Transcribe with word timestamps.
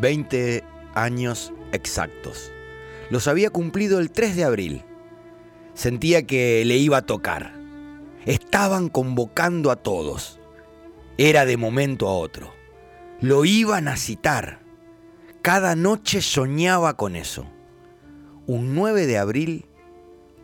20 0.00 0.64
años 0.94 1.52
exactos. 1.72 2.52
Los 3.10 3.28
había 3.28 3.50
cumplido 3.50 3.98
el 3.98 4.10
3 4.10 4.36
de 4.36 4.44
abril. 4.44 4.84
Sentía 5.74 6.26
que 6.26 6.64
le 6.64 6.76
iba 6.76 6.98
a 6.98 7.06
tocar. 7.06 7.54
Estaban 8.26 8.88
convocando 8.88 9.70
a 9.70 9.76
todos. 9.76 10.40
Era 11.16 11.46
de 11.46 11.56
momento 11.56 12.08
a 12.08 12.12
otro. 12.12 12.52
Lo 13.20 13.44
iban 13.44 13.88
a 13.88 13.96
citar. 13.96 14.60
Cada 15.42 15.74
noche 15.74 16.20
soñaba 16.20 16.96
con 16.96 17.16
eso. 17.16 17.46
Un 18.46 18.74
9 18.74 19.06
de 19.06 19.18
abril, 19.18 19.66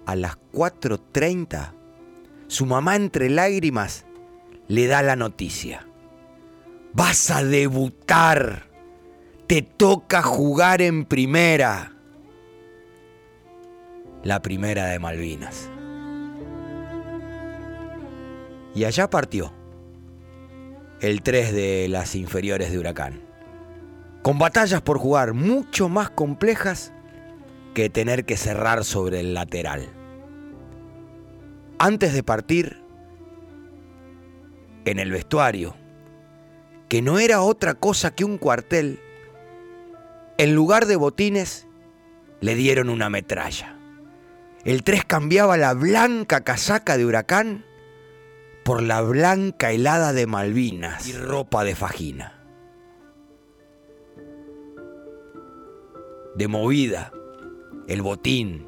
a 0.07 0.17
las 0.17 0.37
4.30, 0.53 1.73
su 2.49 2.67
mamá 2.67 2.97
entre 2.97 3.31
lágrimas 3.31 4.05
le 4.69 4.87
da 4.87 5.03
la 5.03 5.17
noticia. 5.17 5.87
Vas 6.93 7.31
a 7.31 7.43
debutar. 7.45 8.74
Te 9.47 9.61
toca 9.61 10.23
jugar 10.23 10.81
en 10.81 11.05
primera. 11.05 11.93
La 14.23 14.41
primera 14.41 14.87
de 14.87 14.99
Malvinas. 14.99 15.69
Y 18.75 18.85
allá 18.85 19.11
partió. 19.11 19.53
El 21.01 21.21
3 21.21 21.53
de 21.53 21.89
las 21.91 22.15
inferiores 22.15 22.73
de 22.73 22.79
Huracán. 22.79 23.21
Con 24.23 24.39
batallas 24.39 24.81
por 24.81 24.99
jugar 24.99 25.35
mucho 25.35 25.91
más 25.91 26.09
complejas 26.09 26.95
que 27.75 27.91
tener 27.91 28.25
que 28.25 28.39
cerrar 28.39 28.83
sobre 28.83 29.21
el 29.21 29.35
lateral. 29.35 29.91
Antes 31.79 32.15
de 32.15 32.23
partir, 32.23 32.79
en 34.87 34.99
el 34.99 35.11
vestuario, 35.11 35.77
que 36.89 37.03
no 37.03 37.19
era 37.19 37.43
otra 37.43 37.75
cosa 37.75 38.15
que 38.15 38.25
un 38.25 38.39
cuartel, 38.39 39.01
en 40.39 40.55
lugar 40.55 40.87
de 40.87 40.97
botines, 40.97 41.67
le 42.41 42.55
dieron 42.55 42.89
una 42.89 43.09
metralla. 43.09 43.79
El 44.65 44.83
3 44.83 45.05
cambiaba 45.05 45.57
la 45.57 45.75
blanca 45.75 46.43
casaca 46.43 46.97
de 46.97 47.07
huracán 47.07 47.65
por 48.65 48.83
la 48.83 49.03
blanca 49.03 49.71
helada 49.71 50.13
de 50.13 50.27
Malvinas 50.27 51.07
y 51.07 51.13
ropa 51.13 51.65
de 51.65 51.77
fajina. 51.77 52.43
De 56.35 56.49
movida, 56.49 57.13
el 57.87 58.03
botín, 58.03 58.67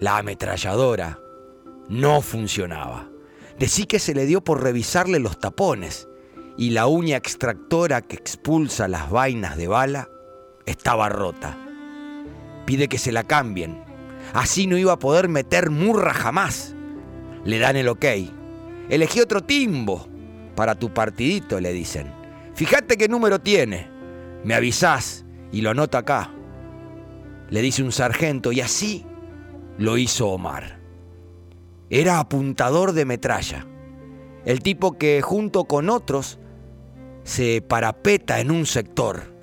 la 0.00 0.18
ametralladora, 0.18 1.20
no 1.88 2.20
funcionaba. 2.20 3.08
Decí 3.58 3.86
que 3.86 3.98
se 3.98 4.14
le 4.14 4.26
dio 4.26 4.42
por 4.42 4.62
revisarle 4.62 5.20
los 5.20 5.38
tapones 5.38 6.08
y 6.58 6.70
la 6.70 6.86
uña 6.86 7.16
extractora 7.16 8.02
que 8.02 8.16
expulsa 8.16 8.88
las 8.88 9.10
vainas 9.10 9.56
de 9.56 9.68
bala 9.68 10.10
estaba 10.66 11.08
rota. 11.08 11.56
Pide 12.66 12.88
que 12.88 12.98
se 12.98 13.12
la 13.12 13.24
cambien. 13.24 13.82
Así 14.34 14.66
no 14.66 14.76
iba 14.76 14.92
a 14.92 14.98
poder 14.98 15.28
meter 15.28 15.70
murra 15.70 16.12
jamás. 16.12 16.74
Le 17.44 17.58
dan 17.58 17.76
el 17.76 17.88
ok. 17.88 18.04
Elegí 18.88 19.20
otro 19.20 19.42
timbo 19.42 20.06
para 20.54 20.74
tu 20.74 20.92
partidito, 20.92 21.60
le 21.60 21.72
dicen. 21.72 22.12
Fíjate 22.54 22.96
qué 22.96 23.08
número 23.08 23.38
tiene. 23.40 23.88
Me 24.44 24.54
avisás 24.54 25.24
y 25.52 25.60
lo 25.60 25.70
anota 25.70 25.98
acá. 25.98 26.32
Le 27.50 27.62
dice 27.62 27.82
un 27.82 27.92
sargento 27.92 28.50
y 28.50 28.60
así 28.60 29.06
lo 29.78 29.96
hizo 29.98 30.28
Omar. 30.28 30.80
Era 31.90 32.18
apuntador 32.18 32.92
de 32.92 33.04
metralla. 33.04 33.66
El 34.44 34.60
tipo 34.60 34.98
que 34.98 35.22
junto 35.22 35.64
con 35.64 35.88
otros 35.90 36.38
se 37.22 37.62
parapeta 37.62 38.40
en 38.40 38.50
un 38.50 38.66
sector. 38.66 39.35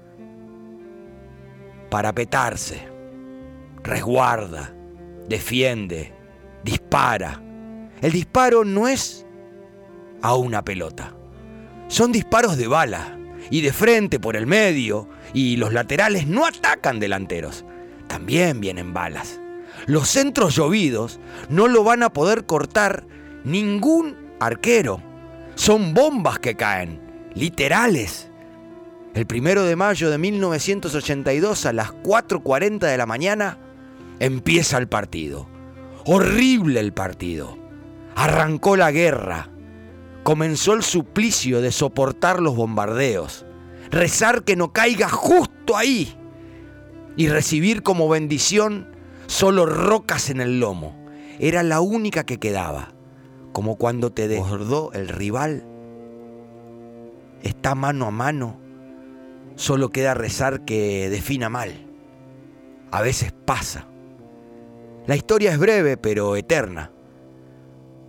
Parapetarse, 1.94 2.88
resguarda, 3.84 4.74
defiende, 5.30 6.12
dispara. 6.64 7.40
El 8.02 8.12
disparo 8.12 8.66
no 8.66 8.88
es 8.88 9.28
a 10.24 10.34
una 10.34 10.66
pelota. 10.66 11.14
Son 11.90 12.12
disparos 12.12 12.58
de 12.58 12.66
bala 12.66 13.20
y 13.52 13.62
de 13.62 13.72
frente 13.72 14.20
por 14.20 14.36
el 14.36 14.48
medio 14.48 15.08
y 15.36 15.58
los 15.58 15.72
laterales 15.72 16.26
no 16.26 16.48
atacan 16.48 17.00
delanteros. 17.00 17.64
También 18.08 18.60
vienen 18.60 18.92
balas. 18.92 19.40
Los 19.86 20.10
centros 20.10 20.56
llovidos 20.56 21.20
no 21.48 21.68
lo 21.68 21.84
van 21.84 22.02
a 22.02 22.12
poder 22.12 22.48
cortar 22.48 23.06
ningún 23.44 24.18
arquero. 24.40 25.00
Son 25.54 25.94
bombas 25.94 26.40
que 26.40 26.56
caen, 26.56 27.00
literales. 27.36 28.32
El 29.14 29.28
primero 29.28 29.64
de 29.64 29.76
mayo 29.76 30.10
de 30.10 30.18
1982 30.18 31.68
a 31.68 31.74
las 31.74 31.92
4.40 31.92 32.80
de 32.80 32.98
la 32.98 33.06
mañana 33.06 33.60
empieza 34.20 34.80
el 34.80 34.88
partido. 34.88 35.48
Horrible 36.06 36.80
el 36.80 36.94
partido. 36.94 37.56
Arrancó 38.16 38.76
la 38.76 38.92
guerra. 38.92 39.52
Comenzó 40.24 40.74
el 40.74 40.82
suplicio 40.82 41.62
de 41.62 41.72
soportar 41.72 42.42
los 42.42 42.56
bombardeos. 42.56 43.46
Rezar 43.92 44.44
que 44.44 44.56
no 44.56 44.74
caiga 44.74 45.10
justo 45.10 45.78
ahí. 45.78 46.18
Y 47.16 47.28
recibir 47.28 47.84
como 47.84 48.10
bendición 48.10 48.96
solo 49.28 49.68
rocas 49.68 50.32
en 50.32 50.42
el 50.42 50.60
lomo. 50.60 51.06
Era 51.38 51.62
la 51.62 51.82
única 51.82 52.26
que 52.26 52.40
quedaba. 52.40 52.96
Como 53.52 53.76
cuando 53.76 54.12
te 54.12 54.28
desbordó 54.28 54.92
el 54.94 55.08
rival. 55.08 55.68
Está 57.44 57.76
mano 57.76 58.08
a 58.08 58.12
mano. 58.12 58.63
Solo 59.56 59.90
queda 59.90 60.14
rezar 60.14 60.66
que 60.66 61.10
defina 61.10 61.50
mal. 61.50 61.74
A 62.92 63.02
veces 63.02 63.34
pasa. 63.46 63.88
La 65.06 65.16
historia 65.16 65.52
es 65.52 65.60
breve 65.60 65.98
pero 65.98 66.36
eterna. 66.36 66.92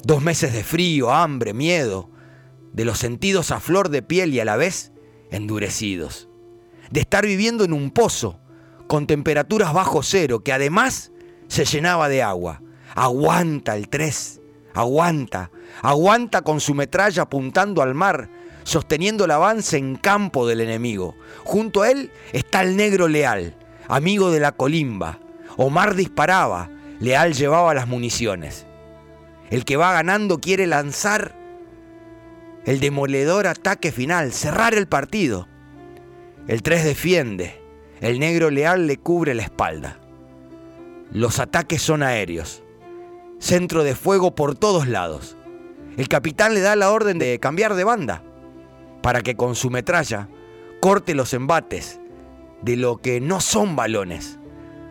Dos 0.05 0.23
meses 0.23 0.53
de 0.53 0.63
frío, 0.63 1.13
hambre, 1.13 1.55
miedo, 1.55 2.11
de 2.73 2.85
los 2.85 2.99
sentidos 2.99 3.51
a 3.51 3.61
flor 3.61 3.89
de 3.89 4.03
piel 4.03 4.35
y 4.35 4.41
a 4.41 4.45
la 4.45 4.57
vez 4.57 4.93
endurecidos. 5.31 6.29
De 6.91 7.01
estar 7.01 7.25
viviendo 7.25 7.65
en 7.65 7.73
un 7.73 7.91
pozo 7.91 8.41
con 8.87 9.07
temperaturas 9.07 9.73
bajo 9.73 10.03
cero 10.03 10.45
que 10.45 10.53
además 10.53 11.13
se 11.49 11.65
llenaba 11.65 12.09
de 12.09 12.23
agua. 12.23 12.63
Aguanta 12.95 13.77
el 13.77 13.89
3, 13.89 14.41
aguanta, 14.75 15.51
aguanta 15.83 16.43
con 16.43 16.61
su 16.61 16.75
metralla 16.75 17.23
apuntando 17.23 17.83
al 17.83 17.95
mar, 17.95 18.31
sosteniendo 18.65 19.27
el 19.27 19.31
avance 19.31 19.77
en 19.77 19.97
campo 19.97 20.47
del 20.47 20.61
enemigo. 20.61 21.15
Junto 21.45 21.83
a 21.83 21.91
él 21.91 22.11
está 22.33 22.63
el 22.63 22.77
negro 22.77 23.07
leal, 23.07 23.55
amigo 23.87 24.31
de 24.31 24.41
la 24.41 24.53
colimba. 24.53 25.21
Omar 25.57 25.95
disparaba, 25.95 26.71
leal 26.99 27.35
llevaba 27.35 27.75
las 27.75 27.87
municiones. 27.87 28.67
El 29.51 29.65
que 29.65 29.77
va 29.77 29.93
ganando 29.93 30.41
quiere 30.41 30.67
lanzar 30.67 31.37
el 32.65 32.81
demoledor 32.81 33.47
ataque 33.47 33.93
final, 33.93 34.33
cerrar 34.33 34.75
el 34.75 34.89
partido. 34.89 35.47
El 36.49 36.63
3 36.63 36.85
defiende, 36.85 37.61
el 38.01 38.19
negro 38.19 38.51
leal 38.51 38.87
le 38.87 38.97
cubre 38.97 39.35
la 39.35 39.43
espalda. 39.43 39.99
Los 41.13 41.39
ataques 41.39 41.83
son 41.83 42.03
aéreos. 42.03 42.63
Centro 43.39 43.85
de 43.85 43.95
fuego 43.95 44.35
por 44.35 44.57
todos 44.57 44.89
lados. 44.89 45.37
El 45.99 46.09
capitán 46.09 46.55
le 46.55 46.61
da 46.61 46.75
la 46.75 46.91
orden 46.91 47.19
de 47.19 47.39
cambiar 47.39 47.75
de 47.75 47.85
banda 47.85 48.23
para 49.05 49.21
que 49.21 49.37
con 49.37 49.55
su 49.55 49.69
metralla 49.69 50.31
corte 50.81 51.15
los 51.15 51.35
embates 51.35 52.01
de 52.63 52.77
lo 52.77 52.97
que 52.97 53.21
no 53.21 53.43
son 53.43 53.77
balones, 53.77 54.39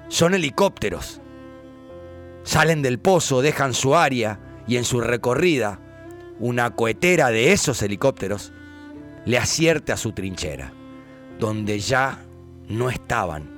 son 0.07 0.35
helicópteros. 0.35 1.19
Salen 2.44 2.84
del 2.84 2.99
pozo, 2.99 3.41
dejan 3.41 3.73
su 3.73 3.96
área 3.96 4.40
y 4.67 4.78
en 4.78 4.84
su 4.84 5.02
recorrida, 5.02 5.79
una 6.37 6.76
cohetera 6.76 7.29
de 7.29 7.53
esos 7.53 7.82
helicópteros 7.82 8.53
le 9.26 9.40
acierta 9.40 9.93
a 9.96 9.97
su 9.97 10.11
trinchera, 10.11 10.72
donde 11.40 11.79
ya 11.79 12.23
no 12.70 12.91
estaban 12.91 13.49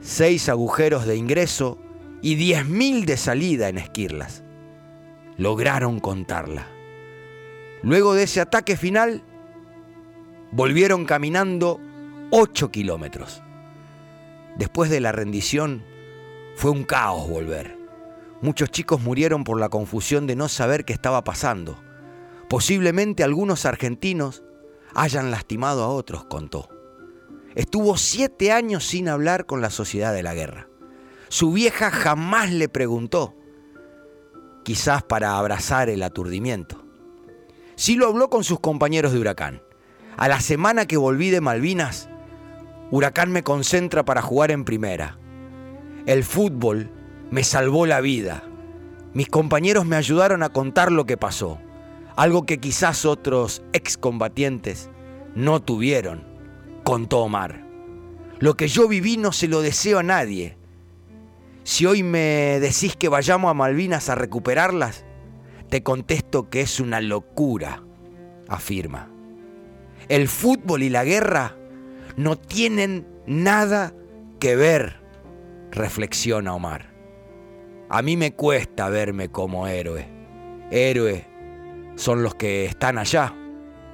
seis 0.00 0.48
agujeros 0.48 1.04
de 1.04 1.16
ingreso 1.16 1.76
y 2.22 2.36
diez 2.36 2.64
mil 2.64 3.04
de 3.04 3.18
salida 3.18 3.68
en 3.68 3.76
Esquirlas. 3.76 4.44
Lograron 5.36 6.00
contarla. 6.00 6.68
Luego 7.82 8.14
de 8.14 8.22
ese 8.22 8.40
ataque 8.40 8.78
final, 8.78 9.22
volvieron 10.52 11.06
caminando 11.06 11.80
ocho 12.30 12.70
kilómetros. 12.70 13.42
Después 14.56 14.90
de 14.90 15.00
la 15.00 15.10
rendición, 15.10 15.82
fue 16.56 16.70
un 16.70 16.84
caos 16.84 17.28
volver. 17.28 17.78
Muchos 18.42 18.70
chicos 18.70 19.00
murieron 19.00 19.44
por 19.44 19.58
la 19.58 19.70
confusión 19.70 20.26
de 20.26 20.36
no 20.36 20.48
saber 20.48 20.84
qué 20.84 20.92
estaba 20.92 21.24
pasando. 21.24 21.82
Posiblemente 22.48 23.24
algunos 23.24 23.64
argentinos 23.64 24.42
hayan 24.94 25.30
lastimado 25.30 25.84
a 25.84 25.88
otros, 25.88 26.24
contó. 26.24 26.68
Estuvo 27.54 27.96
siete 27.96 28.52
años 28.52 28.84
sin 28.84 29.08
hablar 29.08 29.46
con 29.46 29.62
la 29.62 29.70
sociedad 29.70 30.12
de 30.12 30.22
la 30.22 30.34
guerra. 30.34 30.68
Su 31.28 31.52
vieja 31.52 31.90
jamás 31.90 32.52
le 32.52 32.68
preguntó, 32.68 33.34
quizás 34.64 35.02
para 35.02 35.38
abrazar 35.38 35.88
el 35.88 36.02
aturdimiento. 36.02 36.84
Sí 37.74 37.94
lo 37.94 38.08
habló 38.08 38.28
con 38.28 38.44
sus 38.44 38.60
compañeros 38.60 39.12
de 39.12 39.18
huracán. 39.18 39.62
A 40.16 40.28
la 40.28 40.40
semana 40.40 40.86
que 40.86 40.96
volví 40.96 41.30
de 41.30 41.40
Malvinas, 41.40 42.08
Huracán 42.90 43.32
me 43.32 43.42
concentra 43.42 44.04
para 44.04 44.20
jugar 44.20 44.50
en 44.50 44.64
primera. 44.64 45.18
El 46.04 46.24
fútbol 46.24 46.90
me 47.30 47.44
salvó 47.44 47.86
la 47.86 48.00
vida. 48.00 48.42
Mis 49.14 49.28
compañeros 49.28 49.86
me 49.86 49.96
ayudaron 49.96 50.42
a 50.42 50.50
contar 50.50 50.92
lo 50.92 51.06
que 51.06 51.16
pasó, 51.16 51.58
algo 52.16 52.44
que 52.44 52.58
quizás 52.58 53.04
otros 53.04 53.62
excombatientes 53.72 54.90
no 55.34 55.60
tuvieron, 55.62 56.24
contó 56.84 57.20
Omar. 57.20 57.66
Lo 58.38 58.56
que 58.56 58.68
yo 58.68 58.88
viví 58.88 59.16
no 59.16 59.32
se 59.32 59.48
lo 59.48 59.62
deseo 59.62 60.00
a 60.00 60.02
nadie. 60.02 60.58
Si 61.64 61.86
hoy 61.86 62.02
me 62.02 62.58
decís 62.60 62.96
que 62.96 63.08
vayamos 63.08 63.50
a 63.50 63.54
Malvinas 63.54 64.08
a 64.08 64.14
recuperarlas, 64.14 65.04
te 65.70 65.82
contesto 65.82 66.50
que 66.50 66.60
es 66.60 66.80
una 66.80 67.00
locura, 67.00 67.82
afirma. 68.48 69.11
El 70.12 70.28
fútbol 70.28 70.82
y 70.82 70.90
la 70.90 71.04
guerra 71.04 71.56
no 72.18 72.36
tienen 72.36 73.06
nada 73.26 73.94
que 74.40 74.56
ver, 74.56 75.00
reflexiona 75.70 76.52
Omar. 76.52 76.92
A 77.88 78.02
mí 78.02 78.18
me 78.18 78.34
cuesta 78.34 78.90
verme 78.90 79.30
como 79.30 79.66
héroe. 79.66 80.06
Héroe 80.70 81.26
son 81.96 82.22
los 82.22 82.34
que 82.34 82.66
están 82.66 82.98
allá. 82.98 83.34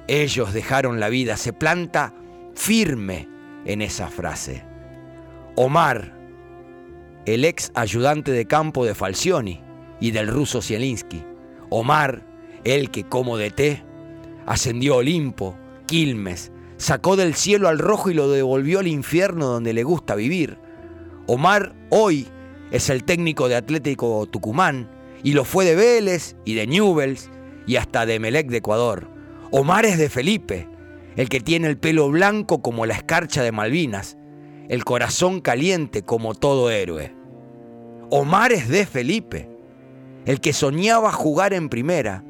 Ellos 0.09 0.51
dejaron 0.51 0.99
la 0.99 1.07
vida. 1.07 1.37
Se 1.37 1.53
planta 1.53 2.13
firme 2.53 3.29
en 3.63 3.81
esa 3.81 4.09
frase. 4.09 4.65
Omar, 5.55 6.17
el 7.25 7.45
ex 7.45 7.71
ayudante 7.75 8.33
de 8.33 8.45
campo 8.45 8.83
de 8.83 8.93
Falcioni 8.93 9.63
y 10.01 10.11
del 10.11 10.27
ruso 10.27 10.61
Zielinski. 10.61 11.23
Omar, 11.69 12.25
el 12.65 12.91
que 12.91 13.05
como 13.05 13.37
de 13.37 13.51
té, 13.51 13.85
ascendió 14.45 14.95
a 14.95 14.97
Olimpo, 14.97 15.55
Quilmes, 15.89 16.51
sacó 16.77 17.15
del 17.15 17.33
cielo 17.33 17.67
al 17.67 17.79
rojo 17.79 18.11
y 18.11 18.13
lo 18.13 18.29
devolvió 18.29 18.77
al 18.77 18.87
infierno 18.87 19.47
donde 19.47 19.73
le 19.73 19.81
gusta 19.81 20.13
vivir. 20.13 20.59
Omar 21.25 21.73
hoy 21.89 22.27
es 22.69 22.91
el 22.91 23.03
técnico 23.03 23.49
de 23.49 23.55
Atlético 23.55 24.27
Tucumán 24.27 24.87
y 25.23 25.33
lo 25.33 25.45
fue 25.45 25.65
de 25.65 25.73
Vélez 25.73 26.35
y 26.45 26.53
de 26.53 26.67
Newells 26.67 27.31
y 27.65 27.77
hasta 27.77 28.05
de 28.05 28.19
Melec 28.19 28.49
de 28.49 28.57
Ecuador. 28.57 29.09
Omar 29.49 29.83
es 29.87 29.97
de 29.97 30.09
Felipe, 30.09 30.67
el 31.15 31.27
que 31.27 31.39
tiene 31.39 31.67
el 31.67 31.79
pelo 31.79 32.07
blanco 32.09 32.61
como 32.61 32.85
la 32.85 32.93
escarcha 32.93 33.41
de 33.41 33.51
Malvinas, 33.51 34.15
el 34.67 34.85
corazón 34.85 35.41
caliente 35.41 36.03
como 36.03 36.35
todo 36.35 36.69
héroe. 36.69 37.15
Omar 38.11 38.51
es 38.51 38.69
de 38.69 38.85
Felipe, 38.85 39.49
el 40.27 40.39
que 40.39 40.53
soñaba 40.53 41.11
jugar 41.11 41.51
en 41.51 41.67
primera, 41.67 42.23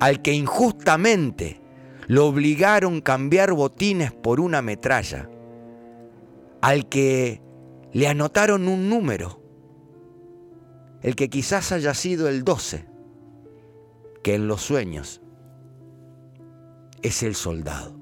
al 0.00 0.20
que 0.20 0.34
injustamente 0.34 1.62
lo 2.10 2.26
obligaron 2.26 2.96
a 2.96 3.02
cambiar 3.02 3.52
botines 3.52 4.10
por 4.10 4.40
una 4.40 4.62
metralla, 4.62 5.30
al 6.60 6.88
que 6.88 7.40
le 7.92 8.08
anotaron 8.08 8.66
un 8.66 8.90
número, 8.90 9.40
el 11.02 11.14
que 11.14 11.30
quizás 11.30 11.70
haya 11.70 11.94
sido 11.94 12.28
el 12.28 12.42
12, 12.42 12.84
que 14.24 14.34
en 14.34 14.48
los 14.48 14.60
sueños 14.60 15.22
es 17.00 17.22
el 17.22 17.36
soldado. 17.36 17.99